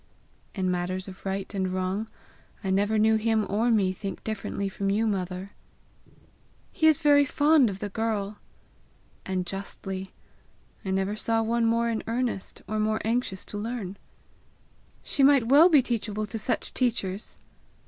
[0.55, 2.07] "In matters of right and wrong,
[2.63, 5.51] I never knew him or me think differently from you, mother!"
[6.71, 8.39] "He is very fond of the girl!"
[9.27, 10.11] "And justly.
[10.83, 13.95] I never saw one more in earnest, or more anxious to learn."
[15.03, 17.37] "She might well be teachable to such teachers!"